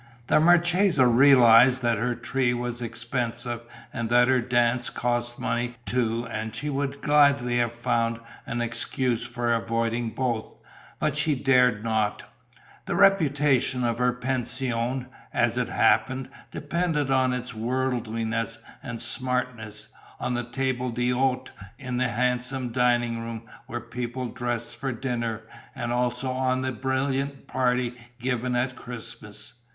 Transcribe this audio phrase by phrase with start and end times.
[0.25, 3.61] The marchesa realized that her tree was expensive
[3.93, 9.23] and that her dance cost money too and she would gladly have found an excuse
[9.27, 10.55] for avoiding both,
[10.99, 12.23] but she dared not:
[12.87, 19.89] the reputation of her pension, as it happened, depended on its worldliness and smartness,
[20.19, 25.43] on the table d'hôte in the handsome dining room, where people dressed for dinner,
[25.75, 29.53] and also on the brilliant party given at Christmas.